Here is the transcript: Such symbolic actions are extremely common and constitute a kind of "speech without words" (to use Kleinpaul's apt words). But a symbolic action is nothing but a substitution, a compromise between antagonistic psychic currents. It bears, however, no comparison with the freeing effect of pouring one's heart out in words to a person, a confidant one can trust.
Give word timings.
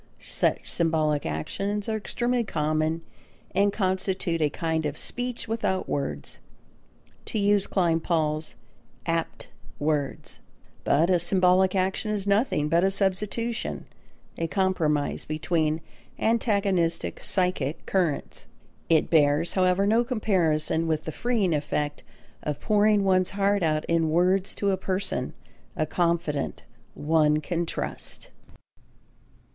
Such 0.23 0.67
symbolic 0.67 1.27
actions 1.27 1.87
are 1.87 1.95
extremely 1.95 2.43
common 2.43 3.03
and 3.53 3.71
constitute 3.71 4.41
a 4.41 4.49
kind 4.49 4.87
of 4.87 4.97
"speech 4.97 5.47
without 5.47 5.87
words" 5.87 6.39
(to 7.25 7.37
use 7.37 7.67
Kleinpaul's 7.67 8.55
apt 9.05 9.49
words). 9.77 10.39
But 10.83 11.11
a 11.11 11.19
symbolic 11.19 11.75
action 11.75 12.09
is 12.09 12.25
nothing 12.25 12.67
but 12.67 12.83
a 12.83 12.89
substitution, 12.89 13.85
a 14.39 14.47
compromise 14.47 15.25
between 15.25 15.81
antagonistic 16.17 17.19
psychic 17.19 17.85
currents. 17.85 18.47
It 18.89 19.07
bears, 19.11 19.53
however, 19.53 19.85
no 19.85 20.03
comparison 20.03 20.87
with 20.87 21.03
the 21.03 21.11
freeing 21.11 21.53
effect 21.53 22.03
of 22.41 22.59
pouring 22.59 23.03
one's 23.03 23.29
heart 23.37 23.61
out 23.61 23.85
in 23.85 24.09
words 24.09 24.55
to 24.55 24.71
a 24.71 24.77
person, 24.77 25.33
a 25.75 25.85
confidant 25.85 26.63
one 26.95 27.39
can 27.39 27.67
trust. 27.67 28.31